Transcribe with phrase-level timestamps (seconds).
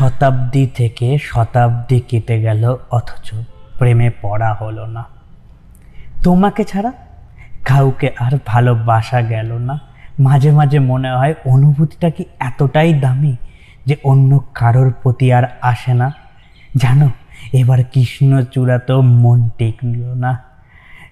[0.00, 3.34] শতাব্দী থেকে শতাব্দী কেটে গেল, অথচ
[3.78, 5.04] প্রেমে পড়া হলো না।
[6.22, 6.92] তোমাকে ছাড়া
[7.64, 9.80] কাউকে আর ভালোবাসা গেল না।
[10.18, 13.36] মাঝে মাঝে মনে হয় অনুভূতিটা কি এতটাই দামি
[13.86, 16.12] যে অন্য কারোর প্রতি আর আসে না।
[16.76, 17.10] জানো,
[17.52, 20.42] এবার কৃষ্ণচূড়া তো মন টেকল না।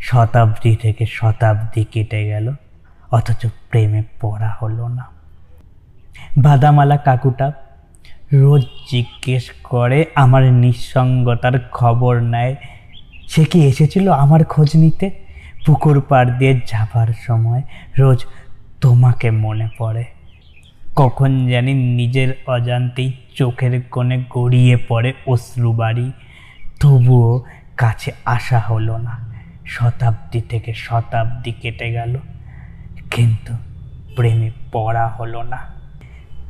[0.00, 2.54] শতাব্দী থেকে শতাব্দী কেটে গেল,
[3.10, 5.04] অথচ প্রেমে পড়া হলো না।
[6.38, 7.52] বাদামালা কাকুটা
[8.32, 12.56] রোজ জিজ্ঞেস করে, আমার নিঃসঙ্গতার খবর নেয়।
[13.28, 15.10] সে কি এসেছিল আমার খোঁজ নিতে?
[15.66, 17.62] পুকুর পাড় দিয়ে যাবার সময়
[17.98, 18.24] রোজ
[18.80, 20.04] তোমাকে মনে পড়ে।
[20.96, 26.12] কখন জানি নিজের অজান্তেই চোখের কোণে গড়িয়ে পড়ে অশ্রুবাড়ি
[26.80, 27.42] তবুও
[27.76, 29.34] কাছে আসা হলো না।
[29.66, 32.18] শতাব্দী থেকে শতাব্দী কেটে গেল।
[33.10, 33.54] কিন্তু
[34.16, 35.58] প্রেমে পড়া হলো না।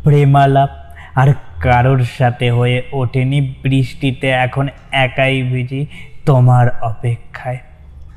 [0.05, 0.71] প্রেমালাপ
[1.17, 1.29] আর
[1.61, 5.87] কারোর সাথে হয়ে ওঠেনি বৃষ্টিতে, এখন একাই ভিজি
[6.27, 7.59] তোমার অপেক্ষায়।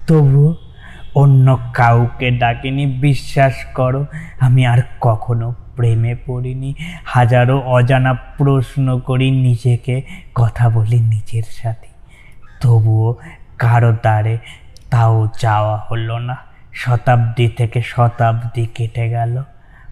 [0.07, 0.55] তবুও
[1.15, 4.05] অন্য কাউকে ডাকিনি, বিশ্বাস করো,
[4.39, 6.75] আমি আর কখনো প্রেমে পড়িনি।
[7.05, 10.01] হাজারো অজানা প্রশ্ন করি নিজেকে,
[10.35, 11.89] কথা বলি নিজের সাথে।
[12.61, 13.15] তবুও
[13.57, 14.37] কারও দ্বারে
[14.89, 16.35] তাও যাওয়া হলো না।
[16.73, 19.33] শতাব্দী থেকে শতাব্দী কেটে গেল,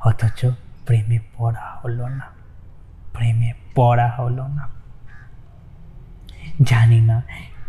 [0.05, 0.39] অথচ
[0.85, 2.36] প্রেমে পড়া হলো না।
[3.17, 4.69] প্রেমে পড়া হলো না।
[6.61, 7.23] জানি না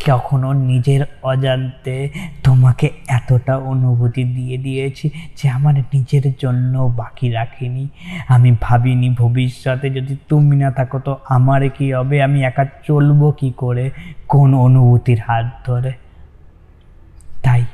[0.07, 2.11] কখনো নিজের অজান্তে
[2.45, 7.89] তোমাকে এতটা অনুভূতি দিয়ে দিয়েছি যে আমার নিজের জন্য বাকি রাখিনি।
[8.29, 12.23] আমি ভাবিনি ভবিষ্যতে যদি তুমি না থাকো তো আমার কি হবে?
[12.23, 13.91] আমি একা চলবো কি করে?
[14.29, 15.93] কোন অনুভূতির হাত ধরে?
[17.43, 17.65] তাই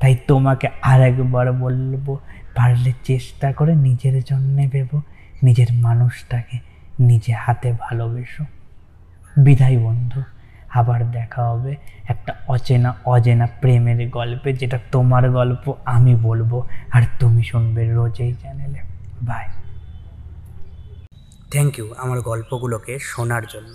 [0.00, 2.16] তাই তোমাকে আরেকবার বলব,
[2.54, 5.02] পারলে চেষ্টা করে নিজের জন্যে ভেবো,
[5.42, 6.71] নিজের মানুষটাকে
[7.08, 8.44] নিজে হাতে ভালোবেসো।
[9.44, 10.20] বিদায় বন্ধু,
[10.80, 11.72] আবার দেখা হবে
[12.08, 16.52] একটা অচেনা, অজেনা প্রেমের গল্পে, যেটা তোমার গল্প আমি বলব
[16.92, 18.80] আর তুমি শুনবে রোজ এই চ্যানেলে
[19.22, 19.46] বাই
[21.52, 23.74] থ্যাংক ইউ আমার গল্পগুলোকে শোনার জন্য।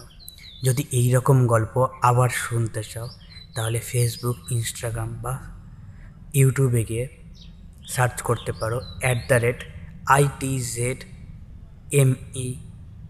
[0.63, 3.07] যদি এই রকম গল্প আবার শুনতে চাও,
[3.55, 5.33] তাহলে ফেসবুক ইনস্টাগ্রাম বা
[6.33, 7.05] ইউটিউবে গিয়ে
[7.87, 9.59] সার্চ করতে পারো at the rate
[10.07, 10.99] I T Z
[12.01, 12.47] M E